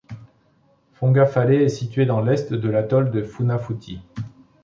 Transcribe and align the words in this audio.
Fongafale 0.93 1.53
est 1.53 1.69
située 1.69 2.07
dans 2.07 2.21
l'est 2.21 2.51
de 2.53 2.69
l'atoll 2.71 3.11
de 3.11 3.21
Funafuti. 3.21 4.01